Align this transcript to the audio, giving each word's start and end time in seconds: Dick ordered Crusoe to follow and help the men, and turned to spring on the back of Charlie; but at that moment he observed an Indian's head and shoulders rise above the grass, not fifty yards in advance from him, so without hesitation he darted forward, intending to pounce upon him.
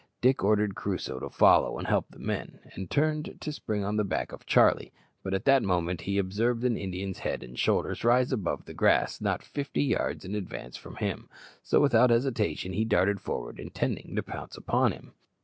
Dick 0.19 0.43
ordered 0.43 0.73
Crusoe 0.73 1.19
to 1.19 1.29
follow 1.29 1.77
and 1.77 1.85
help 1.85 2.07
the 2.09 2.17
men, 2.17 2.59
and 2.73 2.89
turned 2.89 3.37
to 3.39 3.51
spring 3.53 3.83
on 3.85 3.97
the 3.97 4.03
back 4.03 4.31
of 4.31 4.47
Charlie; 4.47 4.91
but 5.21 5.35
at 5.35 5.45
that 5.45 5.61
moment 5.61 6.01
he 6.01 6.17
observed 6.17 6.63
an 6.63 6.75
Indian's 6.75 7.19
head 7.19 7.43
and 7.43 7.55
shoulders 7.59 8.03
rise 8.03 8.31
above 8.31 8.65
the 8.65 8.73
grass, 8.73 9.21
not 9.21 9.43
fifty 9.43 9.83
yards 9.83 10.25
in 10.25 10.33
advance 10.33 10.75
from 10.75 10.95
him, 10.95 11.29
so 11.61 11.79
without 11.79 12.09
hesitation 12.09 12.73
he 12.73 12.83
darted 12.83 13.21
forward, 13.21 13.59
intending 13.59 14.15
to 14.15 14.23
pounce 14.23 14.57
upon 14.57 14.91
him. 14.91 15.13